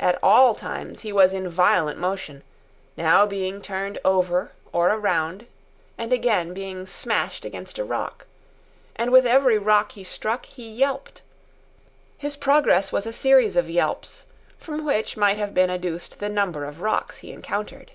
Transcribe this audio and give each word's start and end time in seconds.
At 0.00 0.18
all 0.24 0.56
times 0.56 1.02
he 1.02 1.12
was 1.12 1.32
in 1.32 1.48
violent 1.48 1.96
motion, 1.96 2.42
now 2.96 3.24
being 3.26 3.62
turned 3.62 3.96
over 4.04 4.50
or 4.72 4.88
around, 4.90 5.46
and 5.96 6.12
again, 6.12 6.52
being 6.52 6.84
smashed 6.84 7.44
against 7.44 7.78
a 7.78 7.84
rock. 7.84 8.26
And 8.96 9.12
with 9.12 9.24
every 9.24 9.58
rock 9.58 9.92
he 9.92 10.02
struck, 10.02 10.46
he 10.46 10.68
yelped. 10.68 11.22
His 12.18 12.34
progress 12.36 12.90
was 12.90 13.06
a 13.06 13.12
series 13.12 13.56
of 13.56 13.70
yelps, 13.70 14.24
from 14.58 14.84
which 14.84 15.16
might 15.16 15.38
have 15.38 15.54
been 15.54 15.70
adduced 15.70 16.18
the 16.18 16.28
number 16.28 16.64
of 16.64 16.80
rocks 16.80 17.18
he 17.18 17.30
encountered. 17.30 17.92